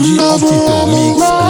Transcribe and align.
DJ 0.00 0.18
Octito 0.18 0.86
Mix. 0.86 1.43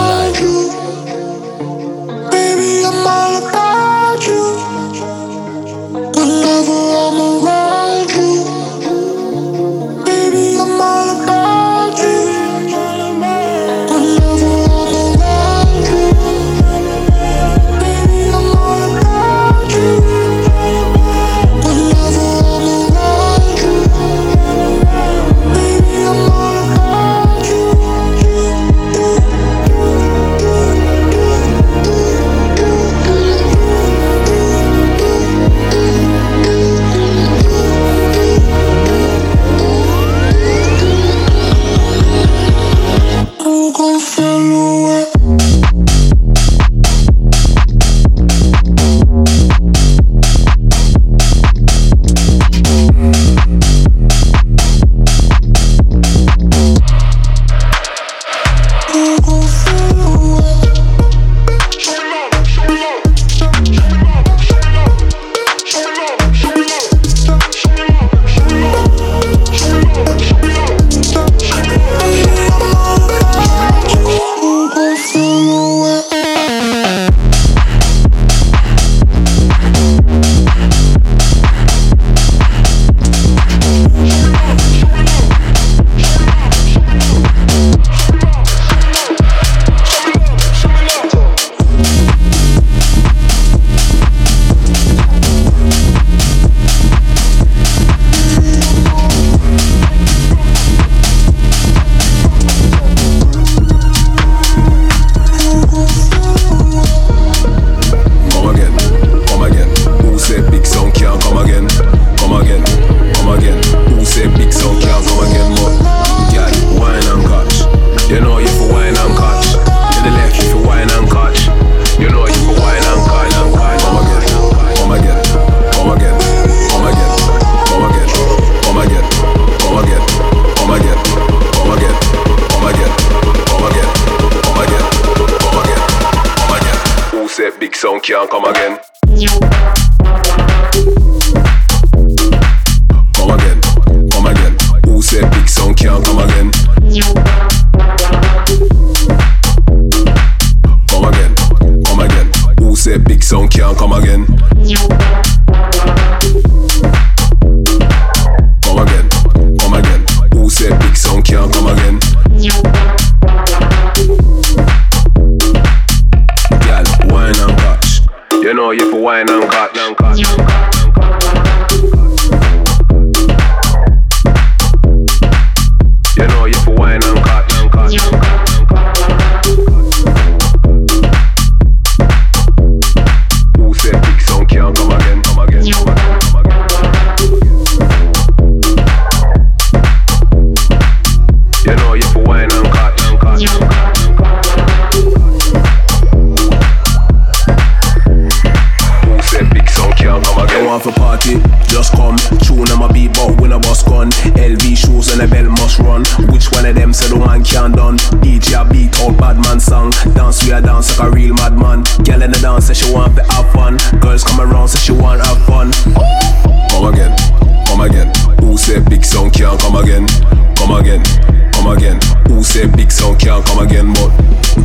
can't 223.25 223.43
come 223.47 223.65
again, 223.65 223.91
but 223.93 224.11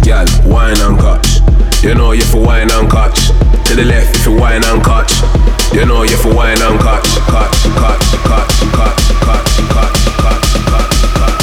gal, 0.05 0.27
wine 0.45 0.79
and 0.81 0.99
catch. 0.99 1.41
You 1.83 1.95
know 1.95 2.13
you 2.13 2.21
for 2.21 2.45
wine 2.45 2.71
and 2.71 2.91
catch. 2.91 3.29
To 3.65 3.75
the 3.75 3.87
left 3.87 4.15
if 4.17 4.27
you 4.27 4.37
wine 4.37 4.63
and 4.63 4.85
catch. 4.85 5.13
You 5.73 5.87
know 5.87 6.03
you 6.03 6.19
for 6.19 6.35
wine 6.35 6.61
and 6.61 6.79
catch, 6.79 7.09
catch, 7.25 7.57
catch, 7.81 8.05
catch, 8.29 8.61
catch, 8.77 9.01
catch, 9.25 9.57
catch, 9.73 9.97
catch, 10.21 10.53
catch. 11.17 11.41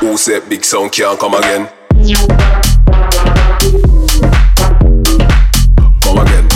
Who 0.00 0.18
said 0.18 0.46
big 0.50 0.62
sound 0.66 0.92
can't 0.92 1.18
come 1.18 1.32
again? 1.32 1.66
Come 6.02 6.18
again, 6.18 6.46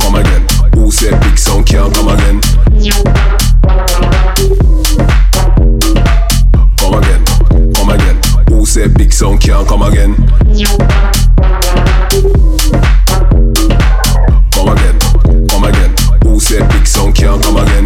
come 0.00 0.16
again. 0.16 0.44
Who 0.74 0.90
said 0.90 1.20
big 1.20 1.38
sound 1.38 1.68
can't 1.68 1.94
come 1.94 2.08
again? 2.08 2.40
say 8.80 8.88
big 8.88 9.12
sound 9.12 9.40
can't 9.42 9.68
come 9.68 9.82
again. 9.82 10.14
Come 14.52 14.68
again, 14.68 14.98
come 15.48 15.64
again. 15.64 15.94
Who 16.24 16.40
said 16.40 16.66
big 16.70 16.86
sound 16.86 17.14
can't 17.14 17.42
come 17.42 17.58
again? 17.58 17.79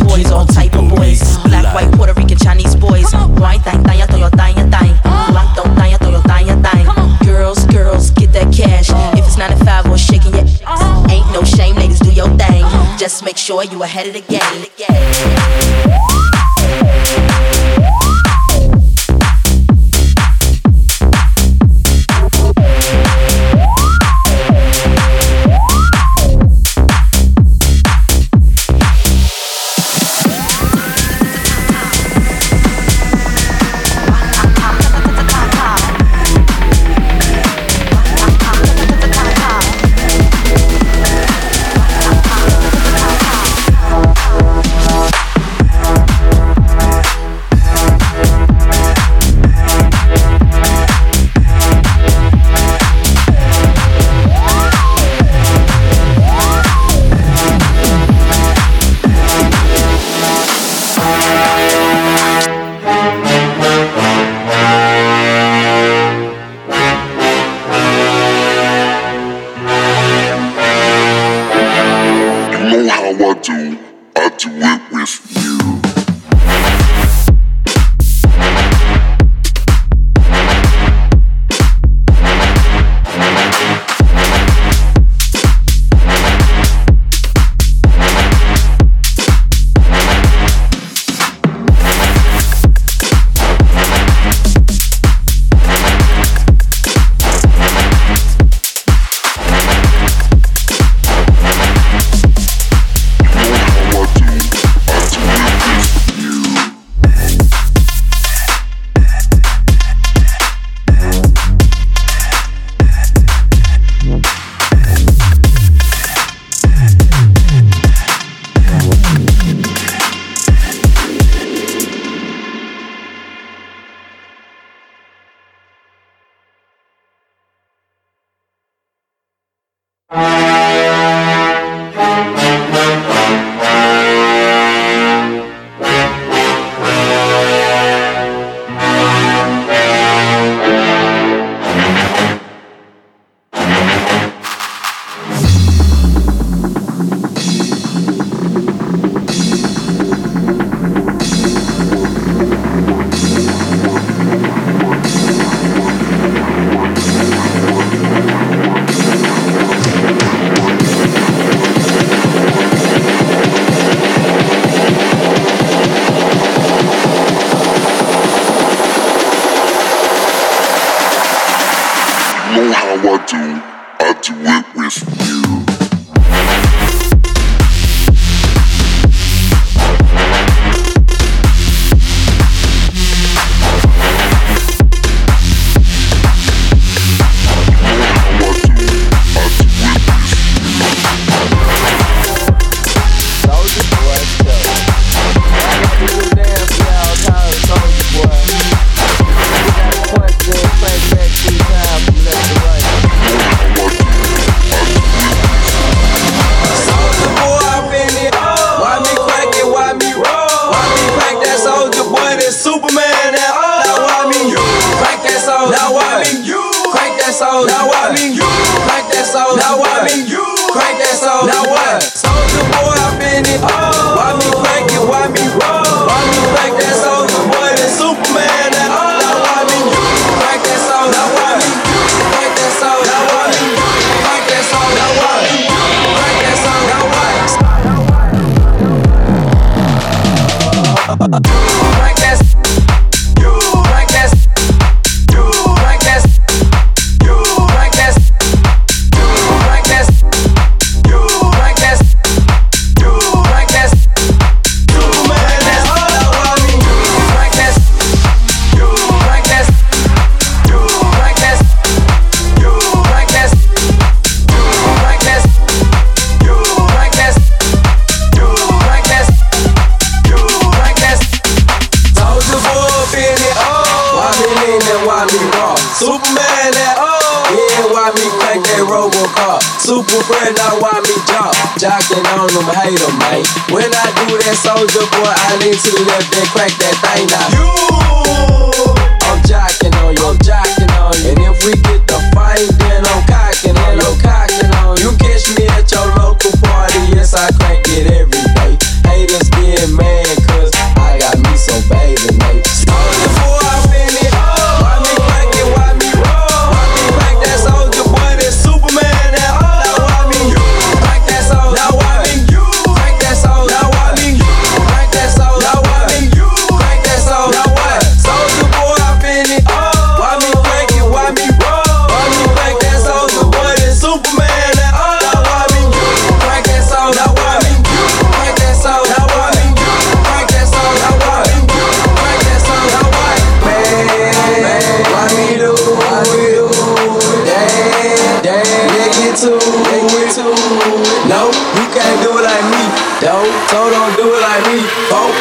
Boys, 0.00 0.30
all 0.30 0.46
type 0.46 0.74
of 0.74 0.88
boys. 0.88 1.38
Black, 1.44 1.74
white, 1.74 1.92
Puerto 1.92 2.12
Rican, 2.14 2.36
Chinese 2.38 2.74
boys. 2.74 3.12
White, 3.12 3.60
thang, 3.62 3.82
thang, 3.84 4.06
thang, 4.06 4.30
thang, 4.30 4.70
thang. 4.70 4.94
Black, 5.30 5.56
don't 5.56 5.74
thang, 5.76 5.96
thang, 5.98 6.22
thang, 6.22 6.62
thang. 6.62 7.24
Girls, 7.24 7.64
girls, 7.66 8.10
get 8.10 8.32
that 8.32 8.52
cash. 8.52 8.90
If 9.18 9.26
it's 9.26 9.36
9 9.36 9.50
to 9.50 9.64
5, 9.64 9.88
we're 9.88 9.98
shaking 9.98 10.34
your 10.34 10.44
ass. 10.66 11.10
Ain't 11.10 11.30
no 11.32 11.42
shame, 11.44 11.76
ladies, 11.76 12.00
do 12.00 12.10
your 12.12 12.28
thing. 12.36 12.64
Just 12.98 13.24
make 13.24 13.36
sure 13.36 13.64
you 13.64 13.82
ahead 13.82 14.06
of 14.08 14.14
the 14.14 14.20
game. 14.20 14.66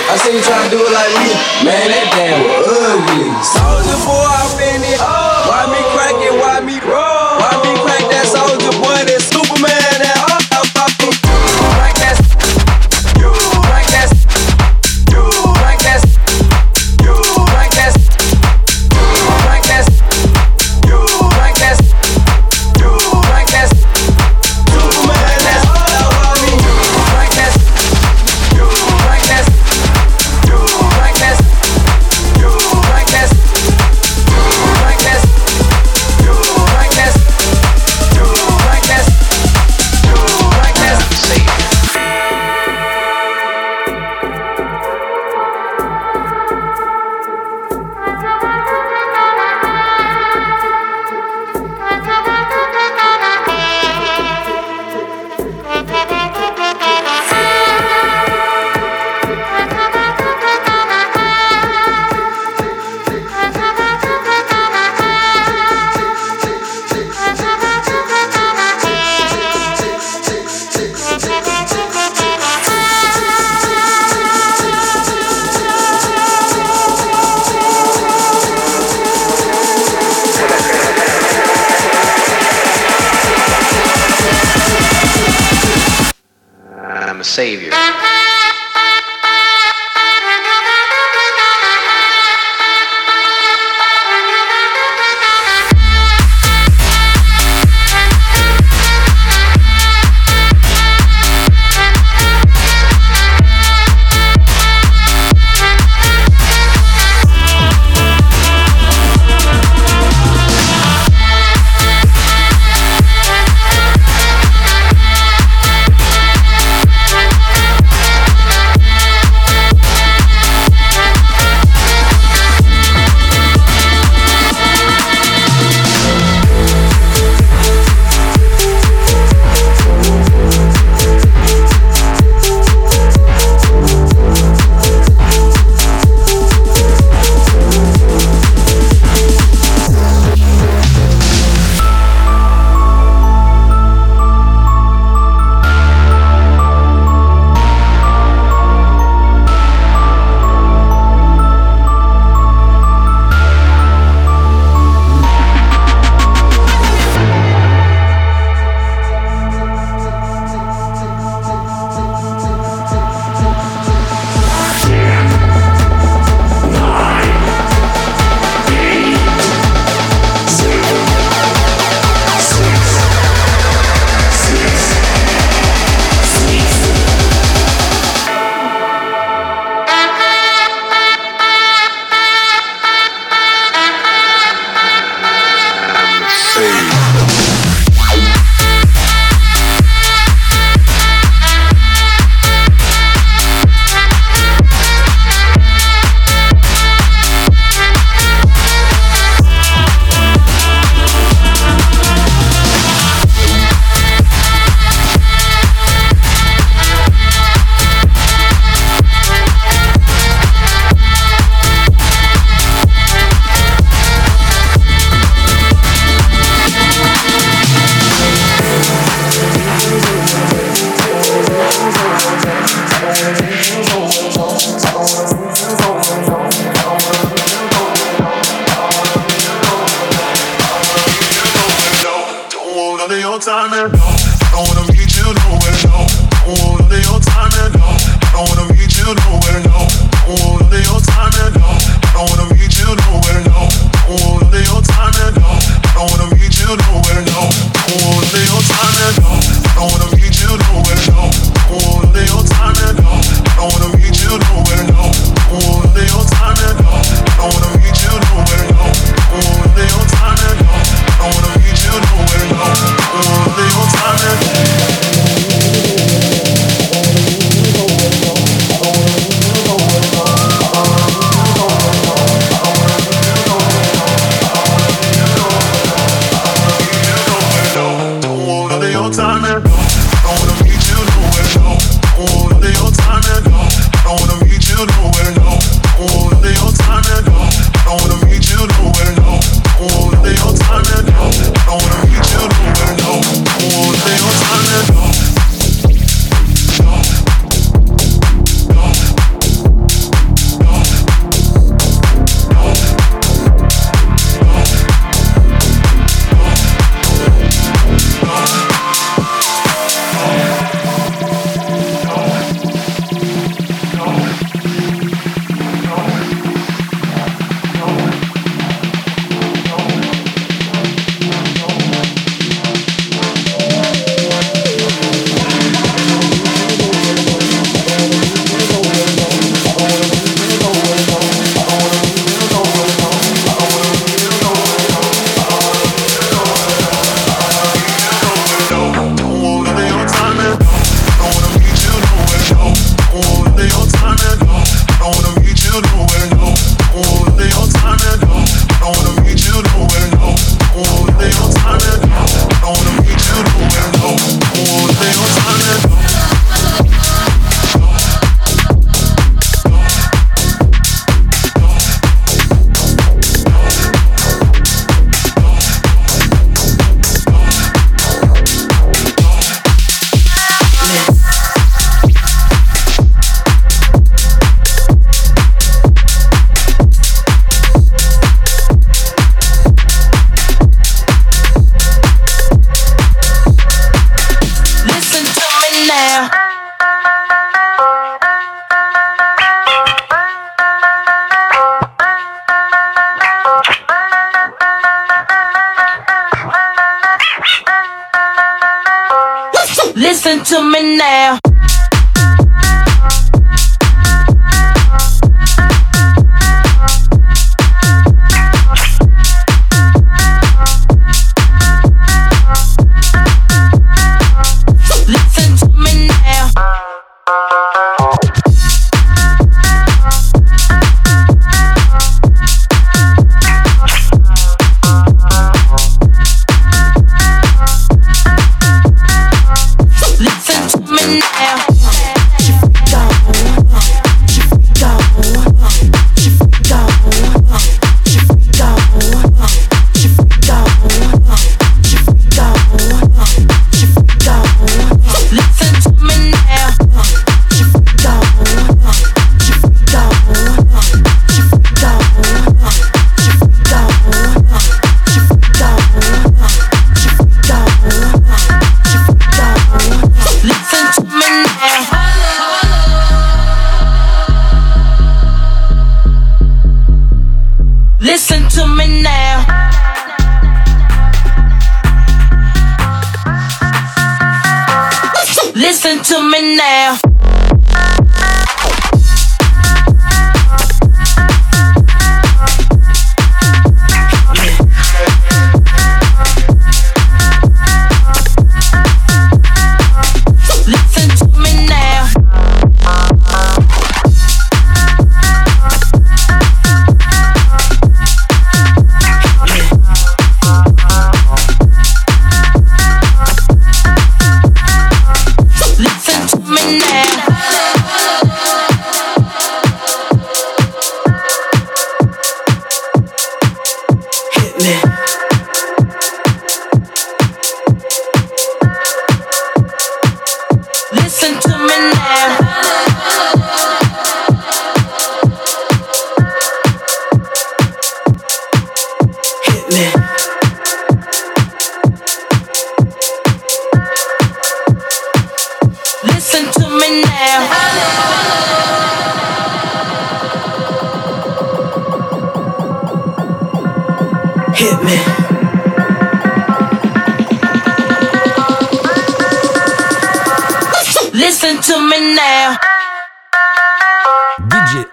I 0.09 0.17
see 0.17 0.33
you 0.33 0.41
trying 0.41 0.65
to 0.65 0.75
do 0.75 0.81
it 0.81 0.89
like 0.89 1.13
me. 1.21 1.29
Man, 1.69 1.85
that 1.93 2.09
damn 2.17 2.41
ugly. 2.65 3.29
Soldier 3.45 3.93
before 3.93 4.25
I 4.25 4.41
been 4.57 4.81
it. 4.81 5.18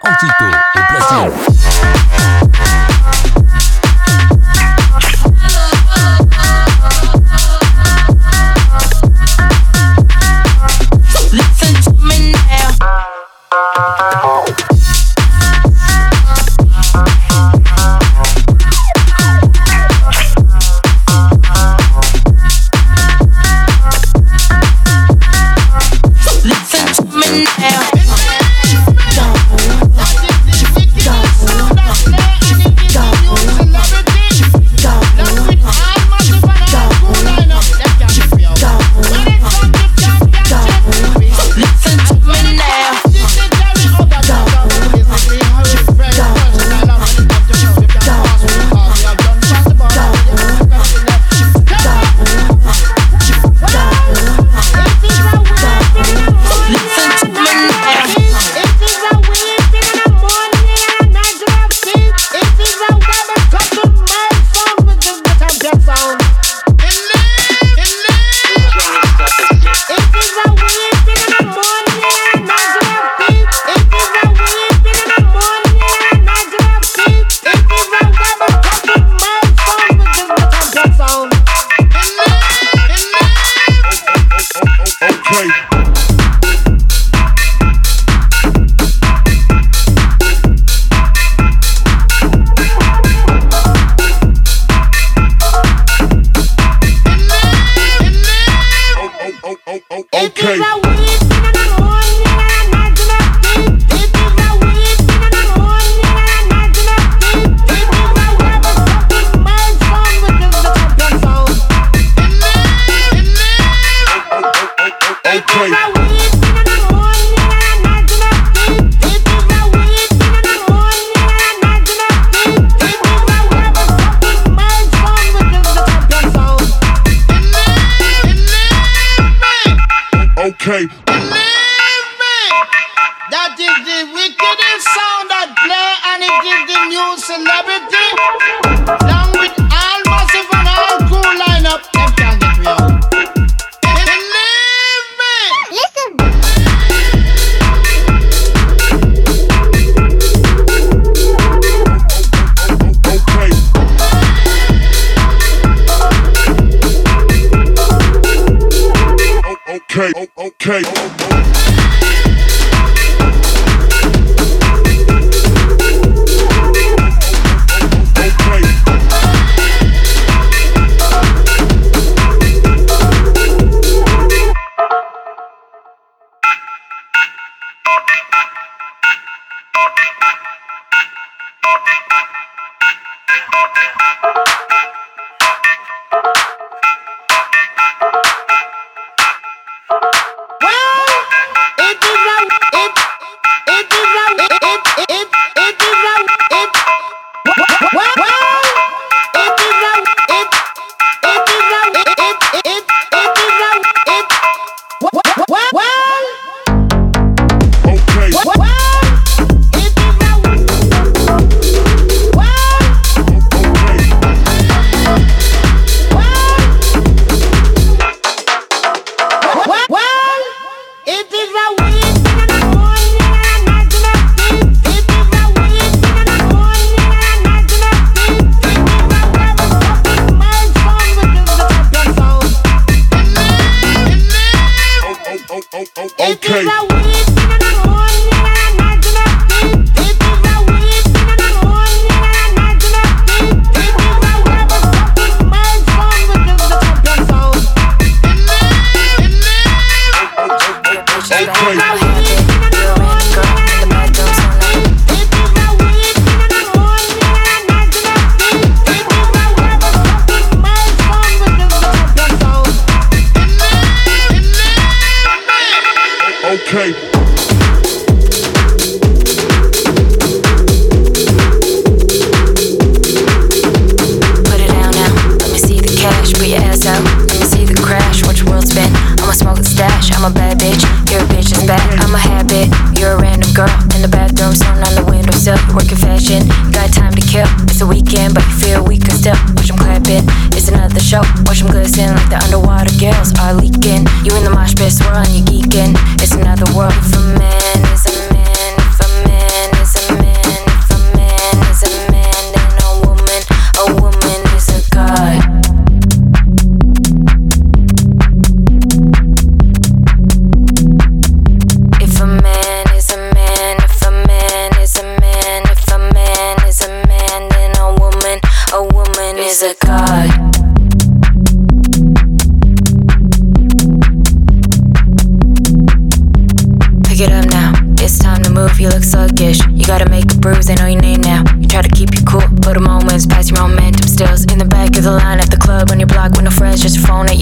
Antito 0.03 0.45
au 0.75 0.81
platine. 0.89 2.36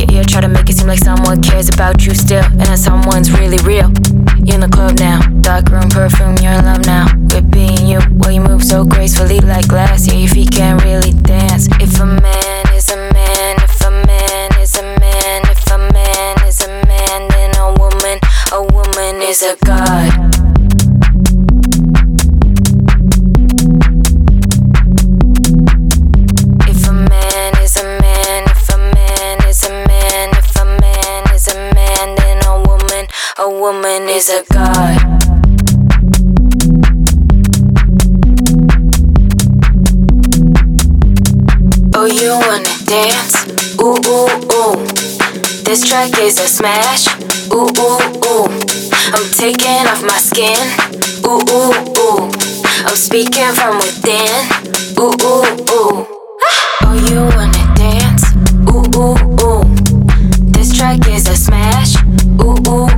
At 0.02 0.10
your 0.10 0.20
ear. 0.20 0.24
Try 0.24 0.40
to 0.40 0.48
make 0.48 0.68
it 0.68 0.76
seem 0.76 0.88
like 0.88 0.98
someone 0.98 1.40
cares 1.40 1.68
about 1.68 2.04
you 2.04 2.14
still, 2.14 2.44
and 2.44 2.66
that 2.66 2.78
someone's 2.78 3.30
really 3.30 3.58
real. 3.58 3.90
You're 4.44 4.56
in 4.56 4.60
the 4.60 4.70
club 4.70 4.98
now, 4.98 5.20
dark 5.40 5.68
room 5.70 5.88
perfume, 5.88 6.36
you're 6.42 6.52
in 6.52 6.64
love 6.64 6.84
now. 6.86 7.06
With 7.32 7.50
being 7.50 7.86
you, 7.86 8.00
well, 8.18 8.32
you 8.32 8.40
move 8.40 8.62
so 8.62 8.84
gracefully 8.84 9.40
like 9.40 9.68
glass. 9.68 10.06
Yeah, 10.06 10.14
your 10.14 10.28
feet 10.28 10.50
can't 10.50 10.82
really 10.84 11.12
dance. 11.12 11.68
If 11.80 12.00
a 12.00 12.06
man 12.06 12.64
is 12.74 12.90
a 12.90 12.96
man, 12.96 13.56
if 13.62 13.80
a 13.80 13.90
man 13.90 14.48
is 14.60 14.74
a 14.76 14.82
man, 14.82 15.42
if 15.48 15.70
a 15.70 15.78
man 15.78 16.34
is 16.46 16.60
a 16.62 16.68
man, 16.68 17.28
then 17.28 17.50
a 17.56 17.72
woman, 17.78 18.18
a 18.52 18.62
woman 18.74 19.22
is 19.22 19.42
a 19.42 19.56
god. 19.64 20.03
Is 34.24 34.30
a 34.30 34.54
god. 34.54 34.98
Oh, 41.94 42.06
you 42.06 42.30
wanna 42.30 42.74
dance? 42.86 43.34
Ooh, 43.80 43.98
ooh, 44.06 44.28
ooh. 44.52 44.86
This 45.64 45.86
track 45.86 46.18
is 46.20 46.38
a 46.38 46.48
smash. 46.48 47.06
Ooh, 47.52 47.68
ooh, 47.78 48.00
ooh. 48.24 48.48
I'm 49.12 49.30
taking 49.32 49.86
off 49.88 50.02
my 50.02 50.18
skin. 50.18 50.56
Ooh, 51.26 51.42
ooh, 51.50 51.72
ooh. 51.98 52.30
I'm 52.86 52.96
speaking 52.96 53.52
from 53.52 53.76
within. 53.76 54.30
Ooh, 54.98 55.14
ooh, 55.22 55.44
ooh. 55.70 56.06
Oh, 56.82 56.94
you 57.08 57.20
wanna 57.36 57.64
dance? 57.74 58.24
Ooh, 58.70 58.84
ooh, 58.96 59.16
ooh. 59.44 59.64
This 60.52 60.76
track 60.76 61.06
is 61.08 61.28
a 61.28 61.36
smash. 61.36 61.96
Ooh, 62.40 62.56
ooh, 62.68 62.93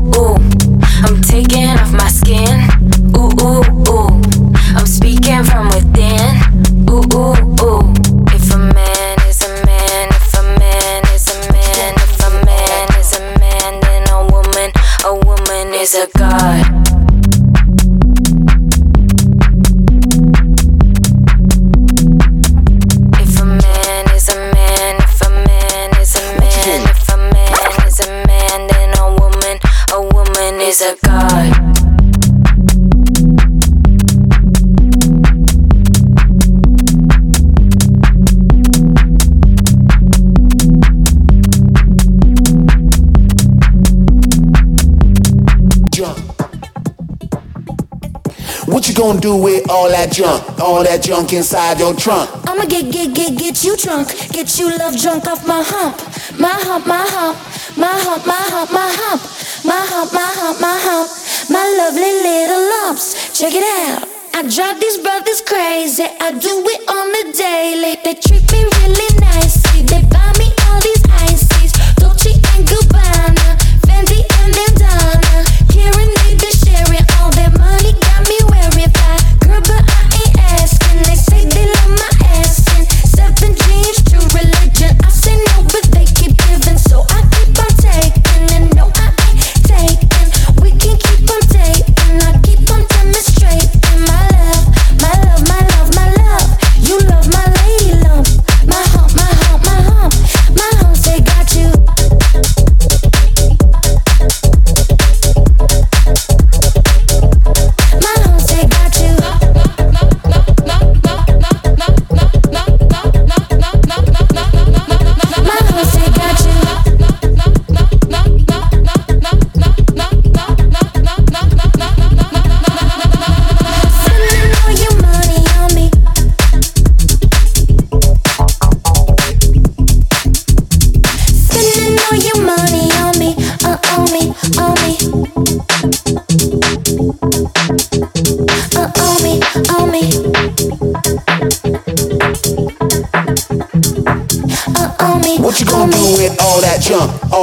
god. 16.15 16.56
You 49.07 49.21
do 49.21 49.37
with 49.37 49.71
all 49.71 49.89
that 49.89 50.11
junk, 50.11 50.59
all 50.59 50.83
that 50.83 51.01
junk 51.01 51.33
inside 51.33 51.79
your 51.79 51.95
trunk? 51.95 52.29
I'ma 52.51 52.65
get, 52.65 52.91
get, 52.91 53.15
get, 53.15 53.39
get 53.39 53.63
you 53.63 53.77
drunk, 53.77 54.09
get 54.33 54.59
you 54.59 54.67
love 54.77 54.99
drunk 54.99 55.29
off 55.29 55.47
my 55.47 55.63
hump, 55.63 55.95
my 56.41 56.51
hump, 56.51 56.89
my 56.89 57.07
hump, 57.07 57.39
my 57.79 57.87
hump, 57.87 58.27
my 58.27 58.35
hump, 58.35 58.73
my 58.73 58.91
hump. 58.91 59.23
My 59.65 59.79
hump, 59.79 60.13
my 60.13 60.21
hump, 60.21 60.61
my 60.61 60.79
hump, 60.79 61.11
my 61.51 61.65
lovely 61.79 62.13
little 62.23 62.63
lumps. 62.83 63.31
Check 63.39 63.55
it 63.55 63.63
out. 63.63 64.07
I 64.35 64.43
drive 64.43 64.81
these 64.81 64.99
brothers 64.99 65.41
crazy. 65.41 66.05
I 66.05 66.33
do 66.33 66.67
it 66.67 66.83
on 66.91 67.07
the 67.15 67.33
daily. 67.33 67.99
They 68.03 68.15
treat 68.15 68.47
me 68.51 68.63
really 68.63 69.11
nicely. 69.23 69.83
They 69.83 70.03
buy 70.07 70.31
me 70.39 70.51
all 70.67 70.81
these 70.83 71.06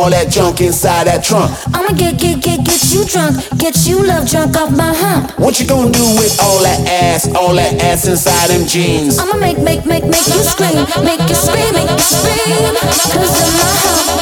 all 0.04 0.10
that 0.10 0.30
junk 0.30 0.60
inside 0.60 1.08
that 1.08 1.24
trunk? 1.24 1.48
I'ma 1.72 1.96
get, 1.96 2.20
get, 2.20 2.44
get, 2.44 2.60
get 2.66 2.92
you 2.92 3.08
drunk, 3.08 3.40
get 3.58 3.88
you 3.88 4.04
love 4.04 4.28
drunk 4.28 4.58
off 4.58 4.76
my 4.76 4.92
hump. 4.92 5.32
What 5.40 5.62
you 5.62 5.66
gonna 5.66 5.92
do 5.92 6.04
with 6.20 6.36
all 6.44 6.60
that 6.60 6.84
ass, 6.84 7.32
all 7.34 7.56
that 7.56 7.80
ass 7.82 8.06
inside 8.06 8.50
them 8.52 8.68
jeans? 8.68 9.18
I'ma 9.18 9.40
make, 9.40 9.60
make, 9.60 9.86
make, 9.86 10.04
make 10.04 10.28
you 10.28 10.44
scream, 10.44 10.84
make 11.08 11.24
you 11.24 11.36
scream, 11.36 11.72
make 11.72 11.88
you 11.88 12.04
scream. 12.04 12.76
Cause 13.16 13.32
of 13.32 13.52
my 13.56 13.72
hump, 13.80 14.13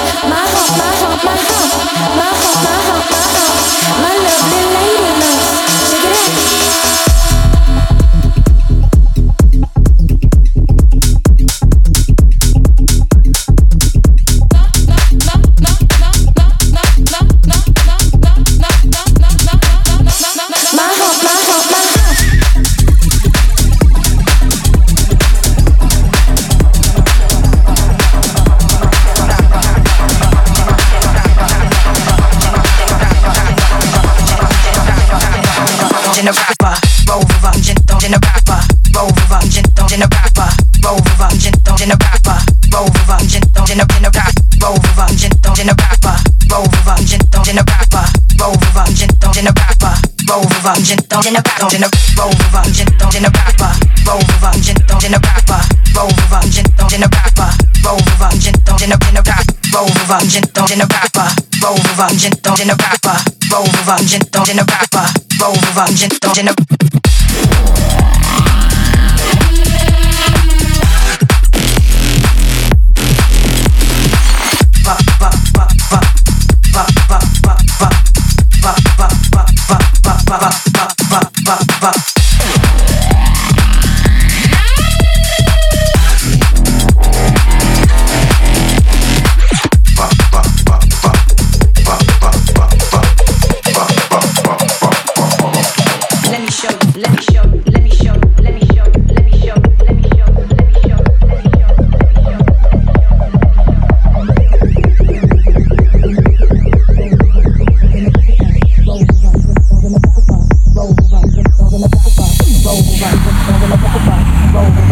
don't 51.07 51.25
in 51.25 51.35
a 51.35 51.41
don't 51.57 51.73
in 51.73 51.83
a 51.83 51.89
roll 52.17 52.31
a 52.31 52.61
don't 52.97 53.15
in 53.15 53.25
a 53.25 53.31
rapper, 53.31 53.71
roll 54.07 54.19
a 54.19 54.51
don't 54.87 55.03
in 55.05 55.13
a 55.13 55.19
rapper, 55.19 55.61
roll 55.95 56.09
a 56.09 56.41
don't 56.75 56.93
in 56.93 57.03
a 57.03 57.07
rapper, 57.07 57.49
roll 57.85 57.99
a 57.99 58.41
don't 58.65 58.81
in 58.83 58.91
a 58.91 58.97
in 59.07 59.17
a 59.17 59.23
rap, 59.23 59.45
roll 59.71 59.87
a 59.87 60.31
don't 60.51 60.71
in 60.71 60.81
a 60.81 60.85
rapper, 60.85 61.27
roll 61.63 61.77
a 61.77 62.19
don't 62.43 62.59
in 62.59 62.69
a 62.69 62.75
rapper, 62.75 63.17
roll 63.51 63.67
a 63.67 64.19
don't 64.31 64.49
in 64.49 64.59
a 64.59 64.63
rapper, 64.63 65.05
roll 65.39 65.55
with 65.55 66.47
a 66.47 68.20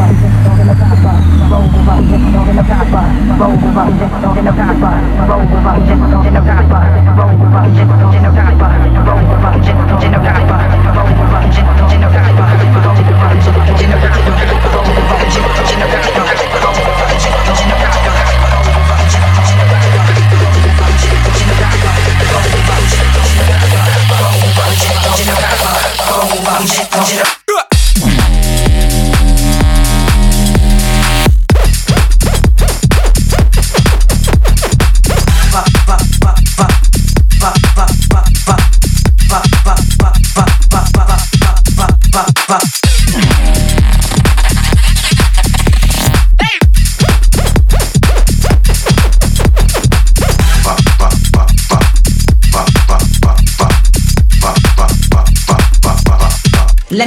don't 0.10 0.40
in 27.08 27.20
a 27.20 27.39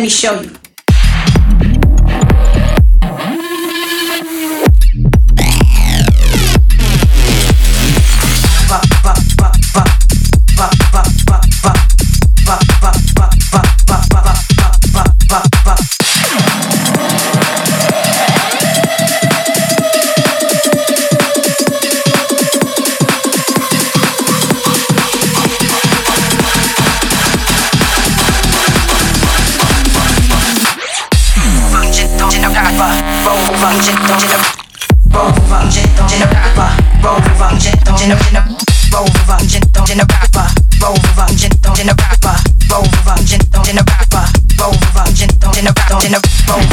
Let 0.02 0.06
me 0.06 0.10
show 0.10 0.40
you. 0.40 0.51
In 46.04 46.14
a 46.14 46.18
rapper, 46.18 46.71